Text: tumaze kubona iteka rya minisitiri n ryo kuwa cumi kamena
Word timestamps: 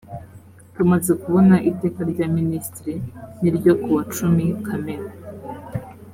tumaze 0.75 1.11
kubona 1.21 1.55
iteka 1.69 2.01
rya 2.11 2.25
minisitiri 2.37 2.95
n 3.41 3.43
ryo 3.57 3.73
kuwa 3.81 4.01
cumi 4.15 4.45
kamena 4.65 5.11